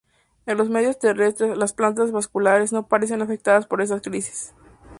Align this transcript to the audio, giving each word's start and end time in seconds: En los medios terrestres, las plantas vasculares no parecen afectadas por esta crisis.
En 0.47 0.57
los 0.57 0.67
medios 0.71 0.97
terrestres, 0.97 1.55
las 1.57 1.73
plantas 1.73 2.11
vasculares 2.11 2.73
no 2.73 2.87
parecen 2.87 3.21
afectadas 3.21 3.67
por 3.67 3.83
esta 3.83 3.99
crisis. 4.01 4.51